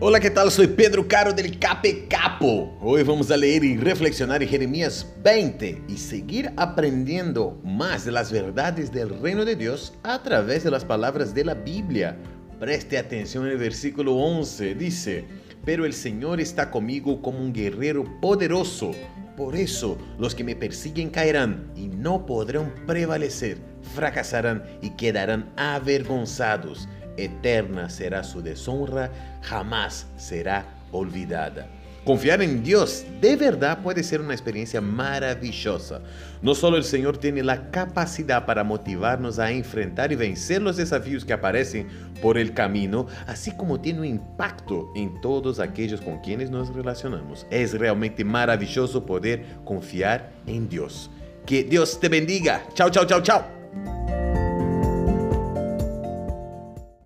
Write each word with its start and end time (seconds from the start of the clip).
Hola, 0.00 0.20
¿qué 0.20 0.30
tal? 0.30 0.52
Soy 0.52 0.68
Pedro 0.68 1.08
Caro 1.08 1.32
del 1.32 1.58
Cape 1.58 2.06
Capo. 2.06 2.72
Hoy 2.80 3.02
vamos 3.02 3.32
a 3.32 3.36
leer 3.36 3.64
y 3.64 3.76
reflexionar 3.76 4.40
en 4.40 4.48
Jeremías 4.48 5.12
20 5.24 5.82
y 5.88 5.96
seguir 5.96 6.52
aprendiendo 6.56 7.60
más 7.64 8.04
de 8.04 8.12
las 8.12 8.30
verdades 8.30 8.92
del 8.92 9.08
reino 9.20 9.44
de 9.44 9.56
Dios 9.56 9.94
a 10.04 10.22
través 10.22 10.62
de 10.62 10.70
las 10.70 10.84
palabras 10.84 11.34
de 11.34 11.44
la 11.44 11.54
Biblia. 11.54 12.16
Preste 12.60 12.96
atención 12.96 13.46
en 13.46 13.50
el 13.50 13.58
versículo 13.58 14.14
11. 14.14 14.76
Dice, 14.76 15.24
pero 15.64 15.84
el 15.84 15.92
Señor 15.92 16.40
está 16.40 16.70
conmigo 16.70 17.20
como 17.20 17.40
un 17.40 17.52
guerrero 17.52 18.04
poderoso. 18.20 18.92
Por 19.36 19.56
eso 19.56 19.98
los 20.16 20.32
que 20.32 20.44
me 20.44 20.54
persiguen 20.54 21.10
caerán 21.10 21.72
y 21.74 21.88
no 21.88 22.24
podrán 22.24 22.72
prevalecer, 22.86 23.58
fracasarán 23.96 24.62
y 24.80 24.90
quedarán 24.90 25.52
avergonzados 25.56 26.86
eterna 27.18 27.90
será 27.90 28.24
su 28.24 28.42
deshonra, 28.42 29.10
jamás 29.42 30.06
será 30.16 30.64
olvidada. 30.92 31.68
Confiar 32.08 32.40
en 32.40 32.62
Dios 32.62 33.04
de 33.20 33.36
verdad 33.36 33.82
puede 33.82 34.02
ser 34.02 34.22
una 34.22 34.32
experiencia 34.32 34.80
maravillosa. 34.80 36.00
No 36.40 36.54
solo 36.54 36.78
el 36.78 36.84
Señor 36.84 37.18
tiene 37.18 37.42
la 37.42 37.70
capacidad 37.70 38.46
para 38.46 38.64
motivarnos 38.64 39.38
a 39.38 39.50
enfrentar 39.50 40.10
y 40.10 40.16
vencer 40.16 40.62
los 40.62 40.78
desafíos 40.78 41.26
que 41.26 41.34
aparecen 41.34 41.86
por 42.22 42.38
el 42.38 42.54
camino, 42.54 43.08
así 43.26 43.54
como 43.54 43.82
tiene 43.82 43.98
un 43.98 44.06
impacto 44.06 44.90
en 44.96 45.20
todos 45.20 45.60
aquellos 45.60 46.00
con 46.00 46.20
quienes 46.20 46.50
nos 46.50 46.74
relacionamos. 46.74 47.46
Es 47.50 47.78
realmente 47.78 48.24
maravilloso 48.24 49.04
poder 49.04 49.44
confiar 49.66 50.32
en 50.46 50.66
Dios. 50.66 51.10
Que 51.44 51.62
Dios 51.62 52.00
te 52.00 52.08
bendiga. 52.08 52.62
Chao, 52.72 52.88
chao, 52.88 53.04
chao, 53.04 53.20
chao. 53.20 53.57